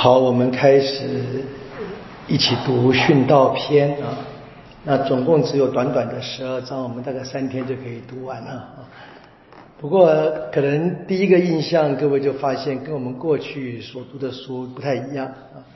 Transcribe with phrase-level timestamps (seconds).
[0.00, 1.42] 好，我们开始
[2.28, 4.16] 一起读训道篇啊。
[4.84, 8.88] 那总共只有短短的十二章，我们大概三天就可以读完了啊。
[9.80, 10.06] 不过
[10.52, 15.66] 可能第一个印象，各位就发现跟我们过去所读的书不太一样啊。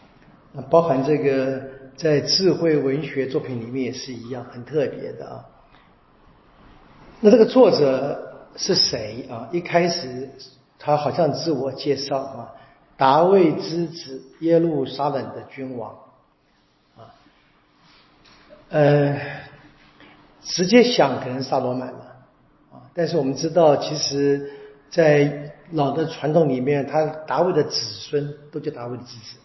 [0.53, 1.61] 那包含这个
[1.97, 5.45] 在智慧文学作品里面也是一样，很特别的啊。
[7.19, 9.49] 那这个作者是谁啊？
[9.51, 10.31] 一开始
[10.79, 12.53] 他好像自我介绍啊。
[12.97, 15.91] 达卫之子，耶路撒冷的君王，
[16.97, 17.15] 啊，
[18.71, 19.21] 呃，
[20.43, 22.17] 直接想可能萨罗曼了，
[22.73, 24.53] 啊，但是我们知道，其实，
[24.91, 29.39] 在老的传统里面，他达卫的子孙都叫达卫的之子，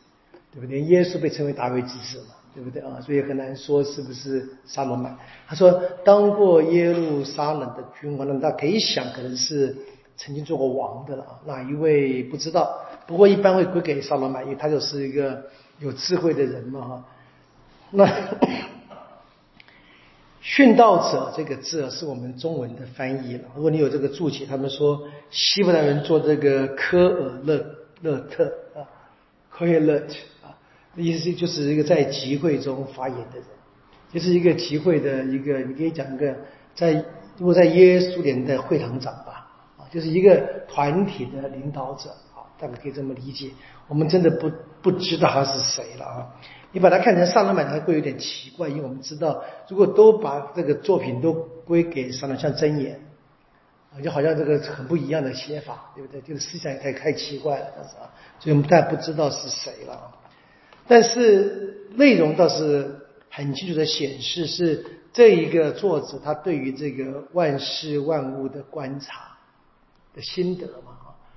[0.53, 0.81] 对不对？
[0.81, 2.99] 耶稣被称为达卫之子嘛，对不对啊？
[3.01, 5.17] 所以很难说是不是萨罗曼。
[5.47, 5.71] 他说，
[6.03, 9.75] 当过耶路撒冷的君王，那他可以想，可能是
[10.17, 12.81] 曾经做过王的了啊，哪一位不知道？
[13.05, 15.43] 不过一般会归给萨罗曼，因为他就是一个
[15.79, 17.05] 有智慧的人嘛哈。
[17.91, 18.05] 那
[20.43, 23.43] 殉道者这个字是我们中文的翻译了。
[23.55, 27.65] 如果你有这个注解，他们说希伯来人做这个科尔勒
[28.01, 28.81] 勒特啊，
[29.49, 30.57] 科尔勒特啊，
[30.95, 33.45] 意思就是一个在集会中发言的人，
[34.11, 36.35] 就是一个集会的一个，你可以讲一个
[36.73, 37.05] 在
[37.37, 39.36] 如果在耶稣年的会堂长吧，
[39.91, 42.43] 就是一个团体的领导者啊。
[42.59, 43.51] 大概可以这么理解，
[43.87, 46.27] 我们真的不不知道他是谁了啊！
[46.71, 52.99] 你把它看成萨勒曼，他会有点奇怪，因为我们知道，如果都把这个作品都归给萨勒像真言，
[53.93, 56.19] 啊，就好像这个很不一样的写法，对不对？
[56.21, 60.11] 就是思想也太太奇怪了，但是啊，所以我们大家不知道是谁了啊。
[60.87, 64.83] 但是内容倒是很清楚的显示，是
[65.13, 69.36] 这一个作者他对于这个万事万物的观察
[70.17, 70.95] 的心得嘛。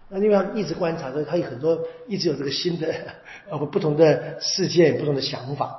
[0.09, 1.79] 那另外一直观察，所以他有很多
[2.09, 2.93] 一直有这个新的
[3.49, 5.79] 呃 不同的事件、不同的想法。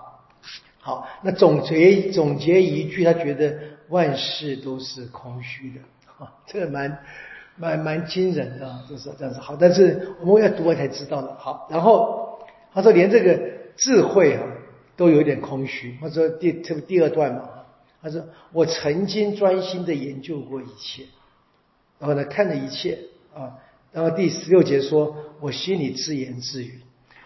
[0.80, 3.54] 好，那总结总结一句，他觉得
[3.90, 5.82] 万事都是空虚的，
[6.24, 6.98] 啊，这个蛮
[7.58, 9.40] 蛮蛮惊人的，就是这样子。
[9.42, 11.36] 好，但是我们要读完才知道的。
[11.36, 12.40] 好，然后
[12.74, 13.38] 他说连这个
[13.76, 14.44] 智慧啊
[14.96, 15.98] 都有点空虚。
[16.00, 17.50] 他说第这个第二段嘛，
[18.02, 18.24] 他说
[18.54, 21.04] 我曾经专心的研究过一切，
[22.02, 22.98] 然后呢看了一切
[23.34, 23.56] 啊。
[23.94, 26.80] 然后第十六节说：“我心里自言自语，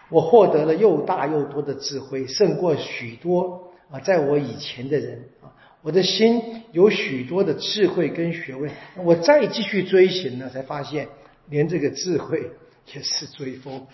[0.08, 8.68] 我获得了又大又多的智慧，胜过许多啊，在我以前的人啊，我的心有许多的智慧跟学问。
[8.96, 11.06] 我再继续追寻呢，才发现
[11.48, 12.50] 连这个智慧
[12.92, 13.86] 也是追风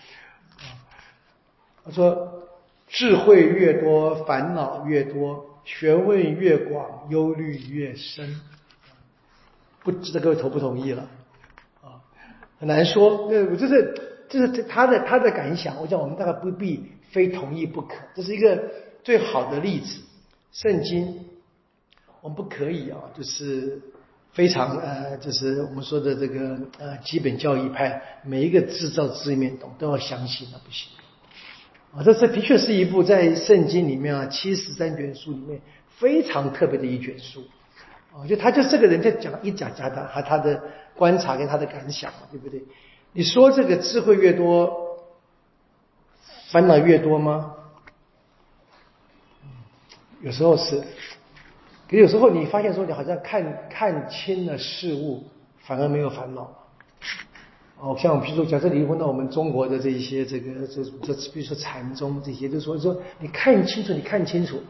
[0.57, 0.65] 啊。
[1.85, 2.49] 他说：
[2.89, 8.41] 智慧越多，烦恼越多；学问越广，忧虑越深。
[9.83, 11.09] 不知道各位同不同意了？”
[11.83, 12.01] 啊
[12.59, 13.95] 很难说，呃，就是
[14.29, 18.71] 就是他的他的感想，我讲我们大概不必非同意不可，这是一个
[19.03, 20.01] 最好的例子。
[20.53, 21.25] 圣经，
[22.21, 23.81] 我们不可以啊，就是
[24.33, 30.93] 非常呃，就是我们说的这个呃基本教义派，每一个字照字面懂都要相信，那不行。
[31.93, 35.61] 啊，这是的确是一部在圣经里面啊七十三卷书里面
[35.99, 37.43] 非常特别的一卷书。
[38.15, 40.63] 哦，就他就这个人在讲一讲讲他和他的
[40.95, 42.63] 观察跟他的感想嘛，对不对？
[43.13, 44.99] 你说这个智慧越多，
[46.51, 47.55] 烦恼越多吗？
[50.21, 50.83] 有时候是，
[51.89, 55.25] 可有时候你发现说你好像看看清了事物，
[55.63, 56.51] 反而没有烦恼。
[57.81, 64.63] 哦，像我们比如说假设离婚到我们中国的这一些这个这这，比如说禅宗这些，就说说你看清楚，你看清楚。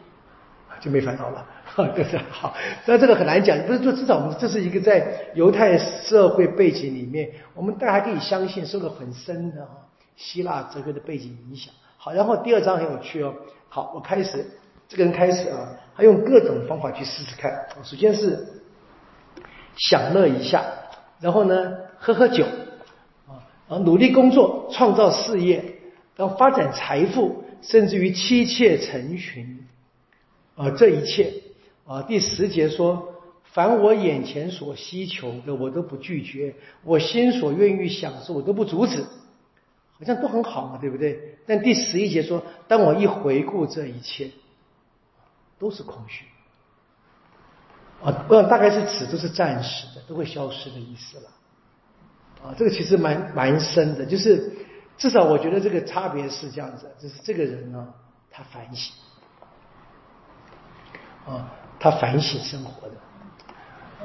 [0.82, 1.47] 就没烦恼了，
[1.94, 2.19] 对不对？
[2.28, 2.53] 好，
[2.87, 9.69] 那这个很难讲，不是说至少我们这是一个在犹太社会背景里面，我们大家可以相信受了很深的
[10.16, 11.72] 希腊哲学的背景影响。
[11.97, 13.32] 好，然后第二章很有趣哦。
[13.69, 14.44] 好，我开始，
[14.88, 17.64] 这个人开始啊，他用各种方法去试试看。
[17.84, 18.44] 首先是
[19.76, 20.64] 享乐一下，
[21.20, 22.44] 然后呢喝喝酒，
[23.28, 23.38] 啊，
[23.69, 25.62] 然后努力工作，创造事业，
[26.17, 29.61] 然后发展财富，甚至于妻妾成群。
[30.62, 31.35] 而，这一切
[31.87, 33.14] 啊，第十节说，
[33.44, 36.55] 凡我眼前所希求的，我都不拒绝；
[36.85, 39.05] 我心所愿意享受，我都不阻止。
[39.99, 41.38] 好像都很好嘛，对不对？
[41.47, 44.31] 但第十一节说，当我一回顾这一切，
[45.61, 46.25] 都是空虚。
[48.03, 51.31] 啊，我想大概是指都是暂时的，都会消失的意思了。
[52.43, 54.53] 啊，这个其实蛮蛮深的，就是
[54.99, 57.94] 至少我觉得这个差别是这样子，就是这个人呢，
[58.29, 58.93] 他反省。
[61.26, 62.94] 啊，他反省生活的，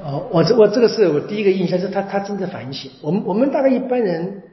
[0.08, 2.92] 啊，我这我这个是我第一个印象，是他他真的反省。
[3.02, 4.44] 我们我们大概一般人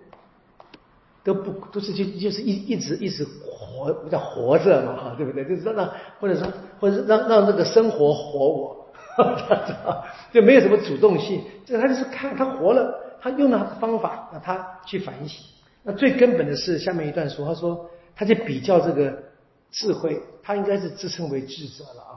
[1.22, 5.44] 都不都是就就是一一直一直活叫活着嘛哈，对不对？
[5.44, 5.90] 就是让
[6.20, 6.46] 或者说
[6.80, 8.86] 或者让让这个生活活我，
[10.32, 11.42] 就没有什么主动性。
[11.64, 15.44] 这他就是看他活了，他用了他的方法，让他去反省。
[15.82, 19.22] 那最根本的是下面一段说，他说他在比较这个
[19.70, 22.14] 智慧，他应该是自称为智者了啊。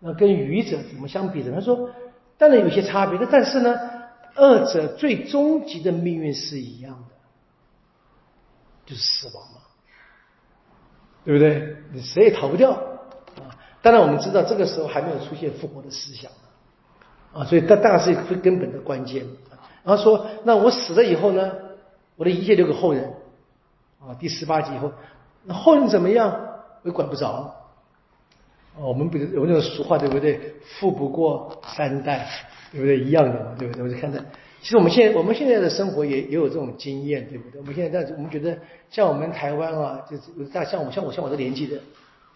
[0.00, 1.52] 那跟愚者怎么相比的？
[1.52, 1.90] 他说
[2.38, 3.78] 当然有些差别的，但是呢，
[4.34, 7.16] 二者最终极的命运是一样的。
[8.84, 9.60] 就是死亡嘛，
[11.24, 11.76] 对不对？
[11.92, 13.50] 你谁也逃不掉啊！
[13.82, 16.30] 当然，我们知道这个时候还没有出现复活的思想
[17.32, 19.26] 啊，所以这当然是最根本的关键。
[19.82, 21.52] 然后说，那我死了以后呢？
[22.14, 23.12] 我的一切留给后人
[24.00, 24.14] 啊。
[24.20, 24.92] 第十八集以后，
[25.42, 26.30] 那后人怎么样？
[26.82, 27.65] 我也管不着。
[28.78, 30.38] 我们不是有那种俗话对不对？
[30.62, 32.28] 富不过三代，
[32.70, 32.98] 对不对？
[32.98, 33.82] 一样的嘛，对不对？
[33.82, 34.18] 我就看到。
[34.60, 37.60] 其实我们现在我们现在的生活也也有这种经验，对不对？
[37.60, 38.58] 我们现在在我们觉得
[38.90, 41.78] 像我们台湾啊，就是大像我像我像我这年纪的，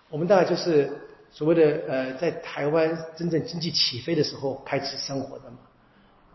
[0.09, 0.91] 我们大概就是
[1.31, 5.59] 所谓的呃，在台湾真正经济起飞的时候开始生活的嘛，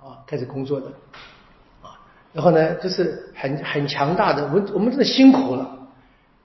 [0.08, 0.88] 啊，开始工作的，
[1.82, 1.98] 啊，
[2.34, 5.75] 然后呢，就是很很强大的，我们我们真的辛苦了。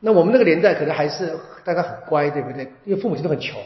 [0.00, 2.64] 那我们那个年代可能还是大家很乖，对不对？
[2.84, 3.60] 因为父母亲都很穷，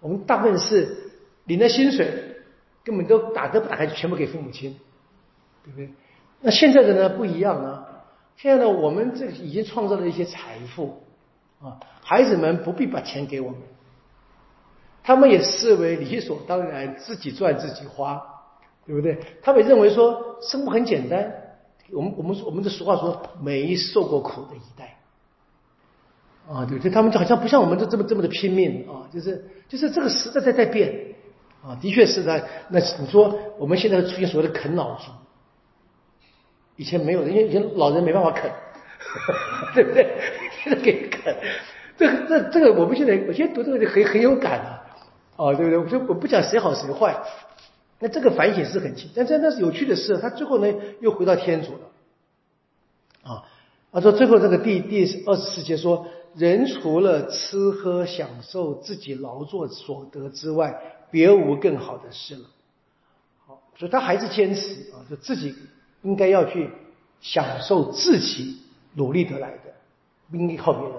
[0.00, 1.10] 我们大部分是
[1.44, 2.36] 领了薪水，
[2.84, 4.76] 根本都打都不打开，全部给父母亲。
[5.64, 5.88] 对不对？
[6.42, 7.88] 那现在的呢不一样啊！
[8.36, 11.02] 现在呢，我们这已经创造了一些财富
[11.62, 13.58] 啊，孩子们不必把钱给我们，
[15.02, 18.22] 他们也视为理所当然，自己赚自己花，
[18.84, 19.18] 对不对？
[19.42, 21.32] 他们认为说生活很简单。
[21.90, 24.93] 我们我们我们的俗话说，没受过苦的一代
[26.48, 31.14] 啊，对就，他们就好像不像我们这这么这么的拼命啊，就是就是这个时代在在变
[31.62, 35.10] 啊，的确是在那你说我们现在出现所谓的啃老族。
[36.76, 38.50] 以前没有的，因为以前老人没办法啃，
[39.76, 40.06] 对不对？
[40.60, 41.36] 现在给啃，
[41.96, 44.84] 这这这个，我们现在我现在读这个就很很有感啊，
[45.36, 45.78] 哦，对不对？
[45.78, 47.16] 我就我不讲谁好谁坏，
[48.00, 50.66] 那这个反省是很轻，但真的是有趣的是，他最后呢
[51.00, 51.78] 又回到天主了，
[53.22, 53.44] 啊，
[53.92, 62.42] 他说最后这个第第二十四节说，人除了吃喝享受自己劳作所得之外，别无更好的事了。
[63.46, 65.54] 好，所以他还是坚持啊，就自己。
[66.02, 66.68] 应该要去
[67.22, 68.58] 享受自己
[68.92, 69.72] 努力得来的，
[70.30, 70.92] 不应该靠别人。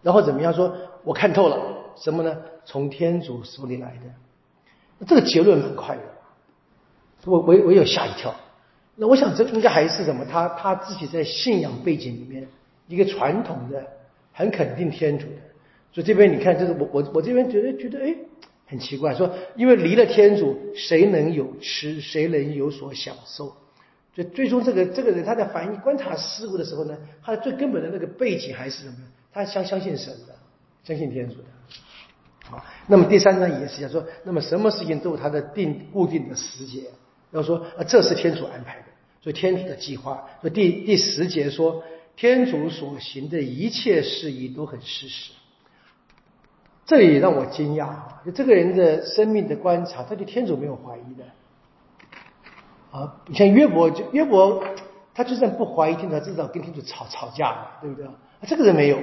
[0.00, 0.72] 然后怎么样说？
[1.02, 1.58] 我看透了
[1.96, 2.36] 什么呢？
[2.64, 5.04] 从天主手里来的。
[5.08, 6.02] 这个结论很快的，
[7.24, 8.32] 我我我有吓一跳。
[8.94, 10.24] 那我想这应该还是什么？
[10.24, 12.46] 他他自己在信仰背景里面
[12.86, 13.84] 一个传统的，
[14.34, 15.36] 很肯定天主的。
[15.90, 18.14] 所以这边你看，就是我我我这边觉得觉得哎，
[18.66, 22.00] 很奇怪，说因为离了天主，谁能有吃？
[22.00, 23.56] 谁能有所享受？
[24.14, 28.96] 就最终这个这个人他在反映观察事物的时候呢，他的最根本的那个背景还是什么？
[29.32, 30.36] 他相相信神的，
[30.84, 31.44] 相信天主的。
[32.44, 36.82] 好，那么第三章也是讲说，那么什么事情都有它的定固定的时节，
[37.32, 38.86] 要说啊，这是天主安排的，
[39.20, 40.28] 所以天主的计划。
[40.40, 41.82] 所以第第十节说，
[42.16, 45.32] 天主所行的一切事宜都很事实。
[46.86, 47.96] 这也让我惊讶！
[48.26, 51.24] 就这个人的生命的观察，他对天主没有怀疑的。
[52.90, 54.62] 啊，你像约伯，就约伯，
[55.14, 58.12] 他就算不怀疑天主，至少跟天主吵吵架嘛，对不对啊？
[58.46, 58.98] 这个人没有，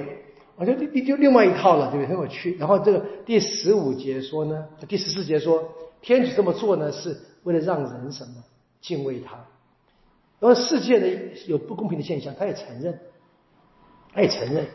[0.54, 2.08] 我就另就另外一套了，对不对？
[2.08, 2.56] 很有趣。
[2.56, 5.68] 然后这个第十五节说呢，第十四节说，
[6.00, 8.44] 天主这么做呢，是为了让人什么
[8.80, 9.44] 敬畏他。
[10.42, 11.08] 那么世界的
[11.46, 12.98] 有不公平的现象，他也承认，
[14.12, 14.66] 他也承认，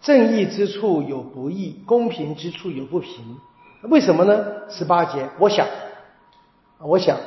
[0.00, 3.36] 正义之处有不义，公平之处有不平。
[3.82, 4.70] 为什么呢？
[4.70, 5.66] 十八节，我想，
[6.78, 7.18] 我想。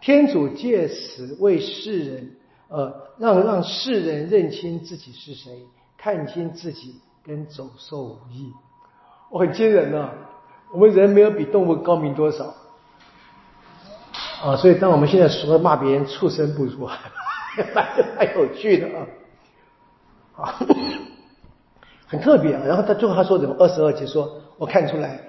[0.00, 2.36] 天主借此为世人，
[2.68, 5.52] 呃，让让世人认清自己是谁，
[5.98, 8.50] 看清自己跟走兽无异。
[9.30, 10.10] 我很惊人呐！
[10.72, 12.54] 我们人没有比动物高明多少
[14.42, 14.56] 啊！
[14.56, 16.88] 所以当我们现在说骂别人畜生不如，
[17.74, 19.06] 蛮蛮有趣的啊！
[20.36, 20.58] 啊，
[22.06, 22.62] 很特别啊！
[22.64, 23.54] 然后他最后他说什么？
[23.58, 25.20] 二十二节说，我看出来，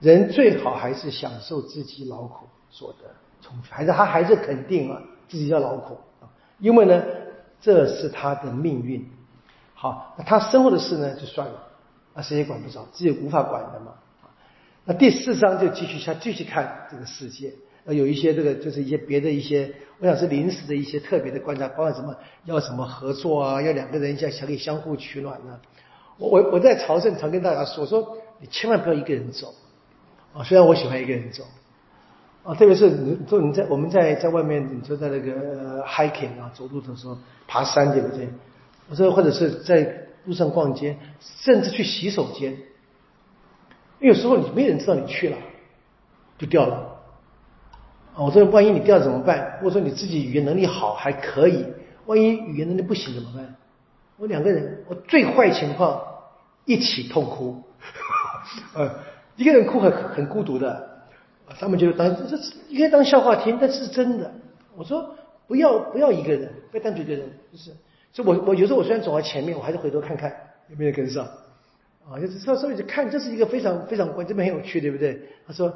[0.00, 3.10] 人最好还是享受自己劳苦所得。
[3.40, 7.02] 从还是他还是肯定啊，自己要劳苦啊，因为呢，
[7.60, 9.08] 这是他的命运。
[9.74, 11.54] 好，那他身后的事呢，就算了，
[12.12, 13.92] 那谁也管不着，自己无法管的嘛。
[14.84, 17.54] 那第四章就继续下，继续看这个世界。
[17.84, 25.58] 呃，有一些这个就是一些别的一些，我想是临时的一些特别的观察，包括什么要什么合作啊，要两个人像可以相互取暖呢。
[26.18, 29.54] 我我我在朝圣常跟大家说，我说你千万不要一个人走
[30.34, 31.44] 啊，虽然我喜欢一个人走。
[32.42, 38.26] 啊，特别是你说你在我们在在外面，你说在那个呃 hiking 啊，走路的时候爬山对不对？
[38.88, 42.52] 我说或者是在路上逛街，甚至去洗手间，
[44.00, 45.36] 因为有时候你没人知道你去了，
[46.38, 46.89] 就掉了。
[48.16, 49.58] 我说万一你掉了怎么办？
[49.60, 51.64] 或者说你自己语言能力好还可以，
[52.06, 53.56] 万一语言能力不行怎么办？
[54.18, 56.02] 我两个人，我最坏情况
[56.66, 57.62] 一起痛哭，
[58.74, 58.90] 呃，
[59.36, 61.04] 一个人哭很很孤独的，
[61.58, 64.30] 他们就当这这应该当笑话听，但是真的。
[64.76, 67.70] 我说不要不要一个人，不要单独一个人，就是。
[68.12, 70.34] 所以我我有时候我虽然走在前面，我还是回头看看
[70.68, 71.24] 有没有跟上，
[72.04, 75.20] 啊，就是稍稍微就看，这是一个非常非常关，这边很有趣，对不对？
[75.46, 75.72] 他说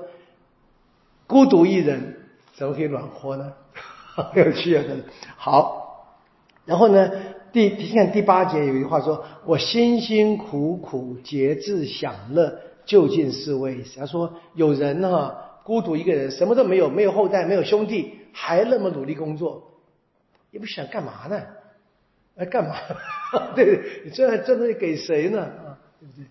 [1.26, 2.16] 孤独一人
[2.56, 3.52] 怎么可以暖和呢？
[4.32, 5.04] 很有趣啊，真的。
[5.36, 6.16] 好，
[6.64, 7.10] 然后呢？
[7.52, 19.70] 第你看第八节有一句话说：“我辛辛苦苦节制享乐，究竟是为谁？”他说：“有人哈孤独一个人，什么都没有，没有后代，没有兄弟，还那么努力工作，
[20.50, 21.40] 也不想干嘛呢？
[22.34, 22.74] 来干嘛？
[23.54, 25.42] 对你这这东西给谁呢？
[25.42, 26.26] 啊，对不对？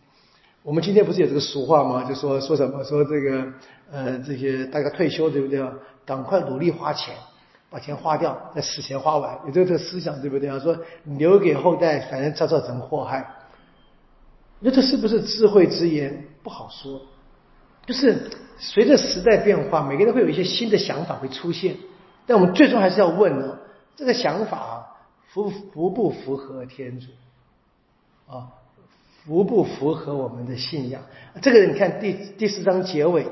[0.61, 2.03] 我们今天不是有这个俗话吗？
[2.03, 2.83] 就说说什么？
[2.83, 3.45] 说这个
[3.89, 5.61] 呃，这些大家退休对不对？
[6.05, 7.15] 赶快努力花钱。”
[7.73, 10.59] 把钱花掉，在死前花完，有这个这个思想对不对啊？
[10.59, 13.27] 说留给后代，反正造造成祸害。
[14.59, 16.23] 那这是不是智慧之言？
[16.43, 17.01] 不好说。
[17.87, 18.29] 就是
[18.59, 21.75] 随着时代变化，每个人会有一些新的想法会出现。
[22.27, 23.57] 但我们最终还是要问呢：
[23.95, 24.95] 这个想法
[25.29, 27.07] 符符不符合天主？
[28.31, 28.49] 啊，
[29.25, 31.01] 符不符合我们的信仰？
[31.41, 33.23] 这个你看第第四章结尾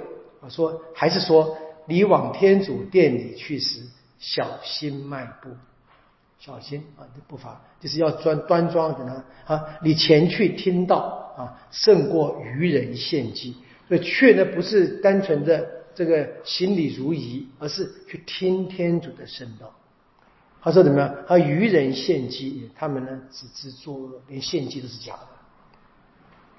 [0.41, 3.81] 啊，说还是说你往天主殿里去时。
[4.23, 5.49] 小心迈步，
[6.37, 7.09] 小心啊！
[7.15, 9.79] 这步伐就是要端端庄的呢啊！
[9.81, 13.55] 你前去听到啊，胜过愚人献祭。
[13.87, 19.73] 所以去呢，不是单纯的这个心里如仪，而是去听天主的圣道。
[20.61, 21.15] 他说怎么样？
[21.27, 25.27] 他愚人献祭，他们呢只知作恶，连献祭都是假的。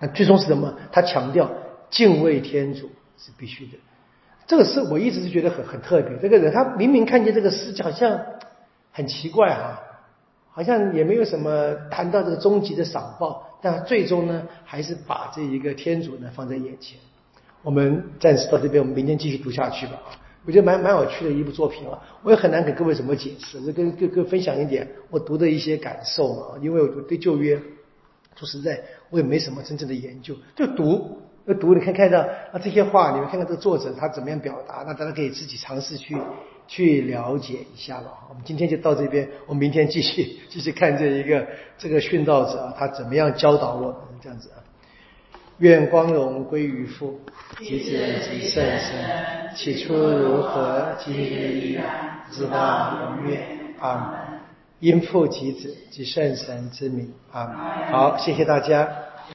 [0.00, 0.74] 那最终是什么？
[0.90, 1.48] 他强调
[1.90, 3.78] 敬畏天主是必须的。
[4.52, 6.14] 这个诗我一直是觉得很很特别。
[6.18, 8.20] 这个人他明明看见这个诗，好像
[8.90, 9.80] 很奇怪哈，
[10.50, 16.98] 好像也没有什么谈到这个终极的赏报，但最终呢，还是把这一个天主呢放在眼前。
[17.62, 19.98] 我们暂时到这边，我们明天继续读下去吧。
[20.44, 26.58] 我觉得蛮蛮有趣的一部作品啊，我也很难给各位怎么解释，就跟各各分享一点我读的一些感受嘛。
[26.60, 27.58] 因为我对旧约，
[28.36, 28.78] 说实在，
[29.08, 31.21] 我也没什么真正的研究，就读。
[31.46, 36.16] 要读，你看看到啊这些话，你们看看这个作者他怎么样表达，那大家可以自己尝试去
[36.68, 38.12] 去了解一下了。
[38.28, 41.46] 我们今天就到这边，我们明天继续 继续看这一个
[41.78, 44.62] 这个殉道者，他怎么样教导我们这样子啊。
[45.58, 47.20] 愿光荣归于父，
[47.58, 47.90] 及子
[48.28, 51.84] 及圣神，起初如何，今日依然，
[52.30, 53.42] 直到永远。
[53.78, 54.40] 阿门。
[54.80, 57.12] 因父及子及圣神之名。
[57.30, 57.56] 阿门。
[57.92, 58.88] 好，谢谢大家。